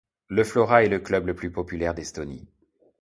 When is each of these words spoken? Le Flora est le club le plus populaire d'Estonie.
Le 0.29 0.43
Flora 0.43 0.83
est 0.83 0.89
le 0.89 0.97
club 0.99 1.27
le 1.27 1.35
plus 1.35 1.51
populaire 1.51 1.93
d'Estonie. 1.93 2.47